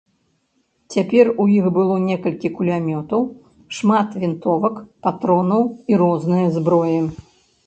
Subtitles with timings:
[0.93, 3.21] Цяпер у іх было некалькі кулямётаў,
[3.81, 5.61] шмат вінтовак, патронаў
[5.93, 6.99] і рознае зброі.